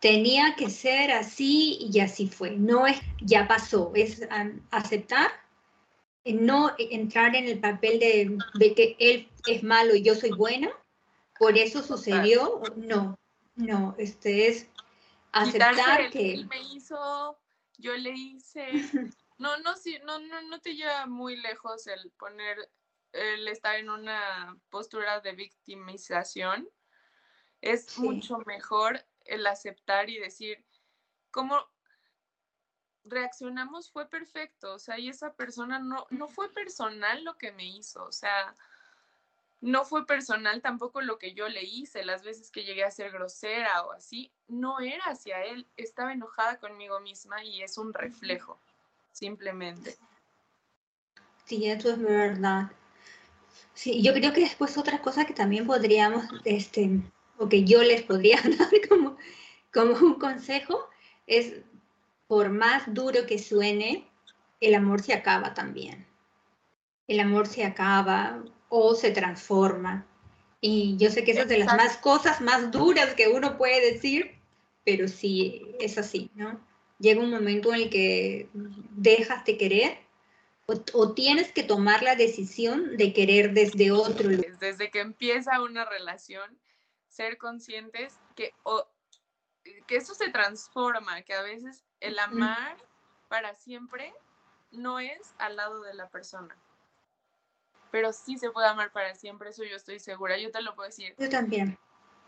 [0.00, 2.52] tenía que ser así y así fue.
[2.52, 4.26] No es ya pasó, es
[4.70, 5.30] aceptar,
[6.24, 10.70] no entrar en el papel de, que él es malo y yo soy buena,
[11.38, 12.62] por eso sucedió.
[12.76, 13.18] No,
[13.54, 14.68] no, este es
[15.32, 16.34] aceptar que...
[16.34, 17.38] Él me hizo,
[17.78, 18.66] yo le hice.
[19.40, 19.72] No, no,
[20.04, 22.58] no, no, no te lleva muy lejos el poner,
[23.12, 26.68] el estar en una postura de victimización.
[27.60, 30.64] Es mucho mejor el aceptar y decir,
[31.30, 31.56] cómo
[33.04, 37.64] reaccionamos fue perfecto, o sea, y esa persona no, no fue personal lo que me
[37.64, 38.54] hizo, o sea,
[39.60, 43.10] no fue personal tampoco lo que yo le hice, las veces que llegué a ser
[43.10, 48.60] grosera o así, no era hacia él, estaba enojada conmigo misma y es un reflejo,
[49.12, 49.96] simplemente.
[51.44, 52.70] Sí, eso es verdad.
[53.80, 57.00] Sí, yo creo que después otra cosa que también podríamos, este,
[57.38, 59.16] o que yo les podría dar como,
[59.72, 60.86] como un consejo
[61.26, 61.62] es,
[62.26, 64.06] por más duro que suene,
[64.60, 66.06] el amor se acaba también.
[67.08, 70.06] El amor se acaba o se transforma.
[70.60, 73.94] Y yo sé que eso es de las más cosas más duras que uno puede
[73.94, 74.38] decir,
[74.84, 76.60] pero sí es así, ¿no?
[76.98, 78.46] Llega un momento en el que
[78.90, 80.09] dejas de querer
[80.70, 84.58] o, o, tienes que tomar la decisión de querer desde otro lugar.
[84.58, 86.58] Desde que empieza una relación,
[87.08, 88.52] ser conscientes que,
[89.86, 92.76] que eso se transforma, que a veces el amar
[93.28, 94.12] para siempre
[94.70, 96.56] no es al lado de la persona.
[97.90, 100.88] Pero sí se puede amar para siempre, eso yo estoy segura, yo te lo puedo
[100.88, 101.14] decir.
[101.18, 101.78] Yo también.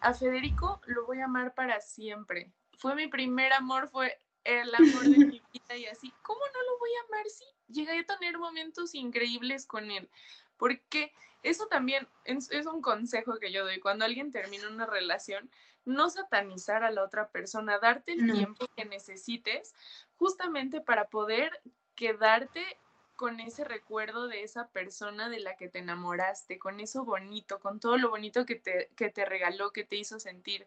[0.01, 2.53] A Federico lo voy a amar para siempre.
[2.79, 6.13] Fue mi primer amor, fue el amor de mi y así.
[6.23, 10.09] ¿Cómo no lo voy a amar si llegué a tener momentos increíbles con él?
[10.57, 13.81] Porque eso también es, un consejo que yo doy.
[13.81, 15.51] Cuando alguien termina una relación,
[15.85, 19.75] no satanizar a la otra persona, darte el tiempo que necesites
[20.17, 21.61] justamente para poder
[21.97, 22.79] quedarte
[23.17, 27.79] con ese recuerdo de esa persona de la que te enamoraste, con eso bonito, con
[27.79, 30.67] todo lo bonito que te, que te regaló, que te hizo sentir.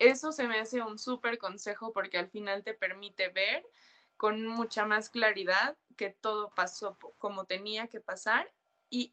[0.00, 3.64] Eso se me hace un súper consejo porque al final te permite ver
[4.16, 8.50] con mucha más claridad que todo pasó como tenía que pasar
[8.88, 9.12] y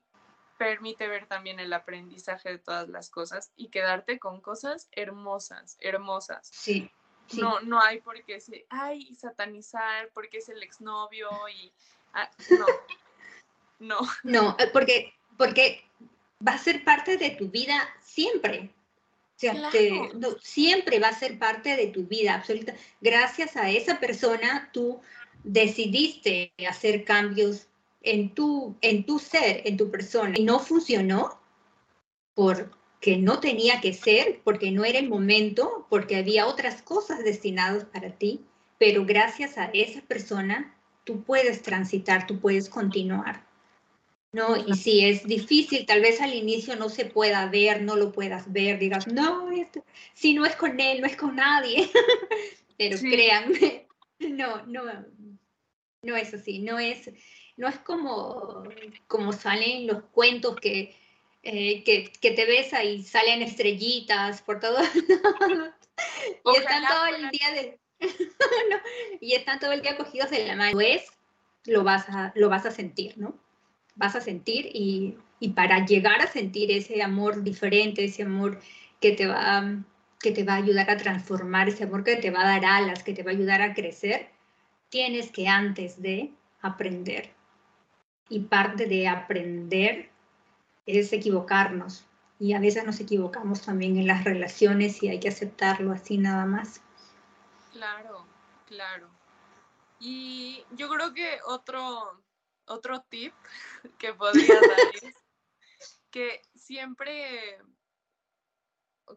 [0.58, 6.50] permite ver también el aprendizaje de todas las cosas y quedarte con cosas hermosas, hermosas.
[6.54, 6.90] Sí.
[7.34, 11.74] No, no hay por qué se, ay, satanizar porque es el exnovio y
[12.14, 12.66] ah, no.
[13.80, 14.00] No.
[14.24, 15.84] No, eh, porque, porque
[16.46, 18.74] va a ser parte de tu vida siempre.
[19.38, 19.54] O sea,
[20.42, 22.74] siempre va a ser parte de tu vida, absoluta.
[23.02, 25.00] Gracias a esa persona, tú
[25.44, 27.68] decidiste hacer cambios
[28.02, 30.34] en tu, en tu ser, en tu persona.
[30.36, 31.40] Y no funcionó
[32.34, 37.86] porque no tenía que ser, porque no era el momento, porque había otras cosas destinadas
[37.86, 38.44] para ti.
[38.80, 43.47] Pero gracias a esa persona, tú puedes transitar, tú puedes continuar.
[44.38, 44.56] ¿No?
[44.56, 48.54] Y si es difícil, tal vez al inicio no se pueda ver, no lo puedas
[48.54, 49.84] ver, digas, no, esto,
[50.14, 51.90] si no es con él, no es con nadie.
[52.78, 53.88] Pero créanme,
[54.20, 54.84] no, no,
[56.04, 57.10] no es así, no es,
[57.58, 58.64] no es como,
[59.08, 60.96] como salen los cuentos que,
[61.42, 64.78] eh, que, que, te ves y salen estrellitas por todo.
[66.46, 67.80] y están todo el día de...
[69.20, 70.80] y están todo el día cogidos de la mano.
[70.80, 71.08] Es,
[71.66, 73.47] lo vas a, lo vas a sentir, ¿no?
[73.98, 75.18] Vas a sentir y,
[75.56, 78.60] para llegar a sentir ese amor diferente, ese amor
[79.00, 79.64] que te, va,
[80.20, 83.04] que te va a ayudar a transformar, ese amor que te va a dar alas,
[83.04, 84.30] que te va a ayudar a crecer,
[84.90, 86.32] tienes que antes de
[86.62, 87.34] aprender.
[88.30, 90.10] Y parte de aprender
[90.86, 92.06] es equivocarnos.
[92.40, 96.46] Y a veces nos equivocamos también en las relaciones y hay que aceptarlo así nada
[96.46, 96.82] más.
[97.72, 98.26] Claro,
[98.68, 99.10] claro.
[100.00, 102.22] Y yo creo que otro,
[102.68, 103.34] otro tip
[104.00, 105.14] que podría dar es
[106.12, 107.60] que siempre,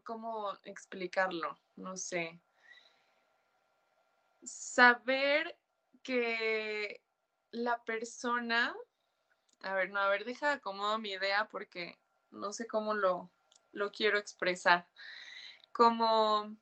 [0.04, 1.58] ¿cómo explicarlo?
[1.76, 2.40] No sé.
[4.42, 5.58] Saber
[6.02, 7.02] que
[7.50, 8.74] la persona,
[9.62, 11.98] a ver, no, a ver, deja acomodo mi idea porque
[12.30, 13.30] no sé cómo lo,
[13.72, 14.88] lo quiero expresar.
[15.72, 16.56] Como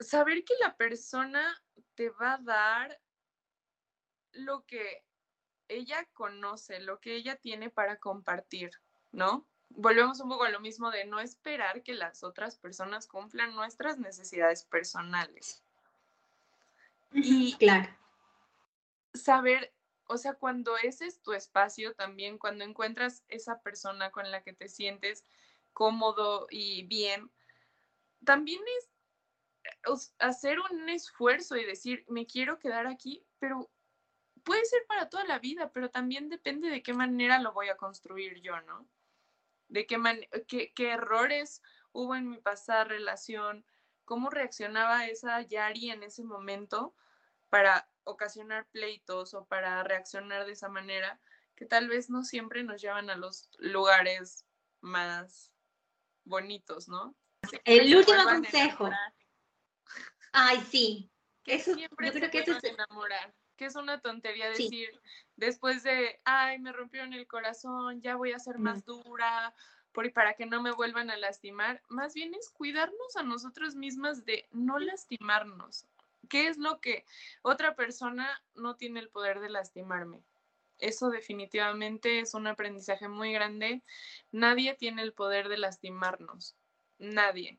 [0.00, 1.62] saber que la persona
[1.94, 3.00] te va a dar
[4.32, 5.04] lo que
[5.68, 8.70] ella conoce, lo que ella tiene para compartir,
[9.12, 9.46] ¿no?
[9.70, 13.98] Volvemos un poco a lo mismo de no esperar que las otras personas cumplan nuestras
[13.98, 15.62] necesidades personales.
[17.12, 17.88] Y claro.
[19.14, 19.72] Saber,
[20.06, 24.52] o sea, cuando ese es tu espacio también, cuando encuentras esa persona con la que
[24.52, 25.24] te sientes
[25.72, 27.30] cómodo y bien,
[28.24, 28.90] también es
[29.64, 33.70] eh, hacer un esfuerzo y decir, me quiero quedar aquí, pero
[34.44, 37.76] puede ser para toda la vida, pero también depende de qué manera lo voy a
[37.76, 38.88] construir yo, ¿no?
[39.68, 41.62] De qué, qué, errores
[41.92, 43.64] hubo en mi pasada relación,
[44.04, 46.94] cómo reaccionaba esa Yari en ese momento
[47.48, 51.20] para ocasionar pleitos o para reaccionar de esa manera,
[51.54, 54.46] que tal vez no siempre nos llevan a los lugares
[54.80, 55.52] más
[56.24, 57.14] bonitos, ¿no?
[57.64, 58.90] El último consejo.
[60.32, 61.10] Ay, sí.
[61.44, 64.88] Eso, siempre yo creo que eso es enamorar que es una tontería decir,
[65.36, 69.54] después de, ay, me rompieron el corazón, ya voy a ser más dura,
[69.92, 71.82] por, para que no me vuelvan a lastimar.
[71.90, 75.84] Más bien es cuidarnos a nosotros mismas de no lastimarnos.
[76.30, 77.04] ¿Qué es lo que
[77.42, 80.22] otra persona no tiene el poder de lastimarme?
[80.78, 83.82] Eso definitivamente es un aprendizaje muy grande.
[84.32, 86.56] Nadie tiene el poder de lastimarnos.
[86.96, 87.58] Nadie.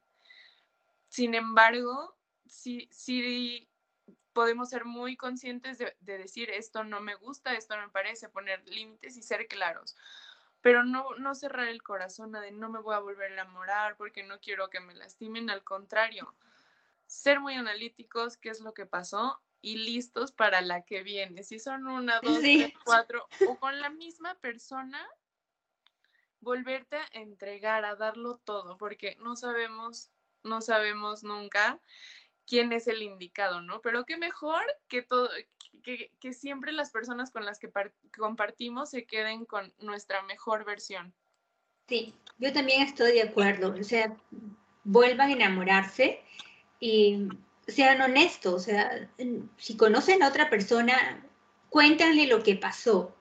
[1.10, 2.16] Sin embargo,
[2.47, 3.70] si, si
[4.34, 8.67] podemos ser muy conscientes de, decir esto no me gusta, esto no me parece, poner
[8.67, 9.95] límites y ser claros.
[10.61, 13.97] Pero no, no cerrar el corazón a de no me voy a volver a enamorar
[13.97, 16.36] porque no quiero que me lastimen, al contrario,
[17.07, 21.43] ser muy analíticos, qué es lo que pasó y listos para la que viene.
[21.43, 25.07] Si son una, dos, tres, cuatro, o con la misma persona,
[26.39, 30.09] volverte a entregar, a darlo todo, porque no sabemos,
[30.43, 31.79] no sabemos nunca
[32.47, 33.81] quién es el indicado, ¿no?
[33.81, 35.29] Pero qué mejor que todo,
[35.83, 37.69] que, que siempre las personas con las que
[38.17, 41.13] compartimos se queden con nuestra mejor versión.
[41.87, 43.75] Sí, yo también estoy de acuerdo.
[43.79, 44.15] O sea,
[44.83, 46.21] vuelvan a enamorarse
[46.79, 47.27] y
[47.67, 48.53] sean honestos.
[48.53, 49.09] O sea,
[49.57, 51.23] si conocen a otra persona,
[51.69, 53.15] cuéntanle lo que pasó.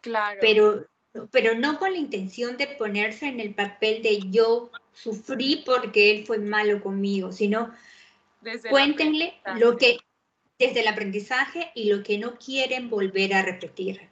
[0.00, 0.38] Claro.
[0.40, 0.86] Pero,
[1.30, 6.26] pero no con la intención de ponerse en el papel de yo sufrí porque él
[6.26, 7.72] fue malo conmigo, sino
[8.68, 9.98] Cuéntenle lo que,
[10.58, 14.10] desde el aprendizaje y lo que no quieren volver a repetir.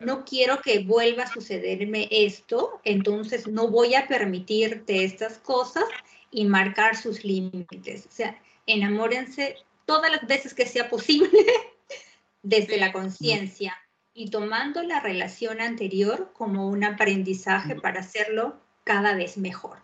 [0.00, 5.84] No quiero que vuelva a sucederme esto, entonces no voy a permitirte estas cosas
[6.30, 8.06] y marcar sus límites.
[8.06, 11.30] O sea, enamórense todas las veces que sea posible
[12.42, 13.76] desde la conciencia
[14.14, 19.78] y tomando la relación anterior como un aprendizaje para hacerlo cada vez mejor.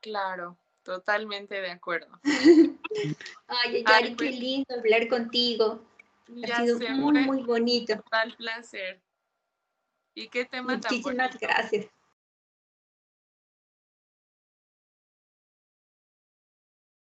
[0.00, 0.56] Claro,
[0.86, 2.18] totalmente de acuerdo.
[3.48, 5.82] Ay, Yari, qué pues lindo hablar contigo.
[6.42, 7.94] Ha sido muy, muy bonito.
[8.10, 9.00] Tal placer.
[10.14, 11.86] ¿Y qué tema Muchísimas gracias.